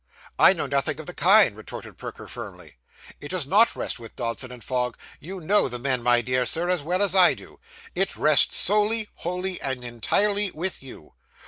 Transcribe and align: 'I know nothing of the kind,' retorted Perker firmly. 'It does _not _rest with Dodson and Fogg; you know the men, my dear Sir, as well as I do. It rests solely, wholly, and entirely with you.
'I 0.39 0.53
know 0.53 0.65
nothing 0.65 0.99
of 0.99 1.05
the 1.05 1.13
kind,' 1.13 1.55
retorted 1.55 1.95
Perker 1.95 2.27
firmly. 2.27 2.77
'It 3.19 3.27
does 3.29 3.45
_not 3.45 3.67
_rest 3.75 3.99
with 3.99 4.15
Dodson 4.15 4.51
and 4.51 4.63
Fogg; 4.63 4.97
you 5.19 5.39
know 5.39 5.69
the 5.69 5.77
men, 5.77 6.01
my 6.01 6.21
dear 6.23 6.43
Sir, 6.43 6.71
as 6.71 6.81
well 6.81 7.03
as 7.03 7.13
I 7.13 7.35
do. 7.35 7.59
It 7.93 8.15
rests 8.15 8.57
solely, 8.57 9.09
wholly, 9.13 9.61
and 9.61 9.83
entirely 9.83 10.49
with 10.53 10.81
you. 10.81 11.13